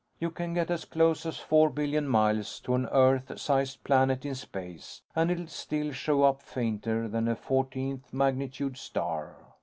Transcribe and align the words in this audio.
You 0.17 0.31
can 0.31 0.55
get 0.55 0.71
as 0.71 0.83
close 0.85 1.27
as 1.27 1.37
four 1.37 1.69
billion 1.69 2.07
miles 2.07 2.59
to 2.61 2.73
an 2.73 2.87
Earth 2.87 3.39
sized 3.39 3.83
planet 3.83 4.25
in 4.25 4.33
space 4.33 5.03
and 5.15 5.29
it'll 5.29 5.45
still 5.45 5.91
show 5.91 6.23
up 6.23 6.41
fainter 6.41 7.07
than 7.07 7.27
a 7.27 7.35
fourteenth 7.35 8.11
magnitude 8.11 8.77
star. 8.77 9.35